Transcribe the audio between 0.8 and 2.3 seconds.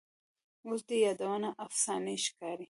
دې یادونه افسانې